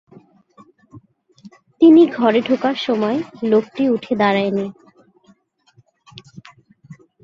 [1.81, 3.17] তিনি ঘরে ঢোকার সময়
[3.43, 4.65] লোকটি উঠে দাঁড়ায় নি।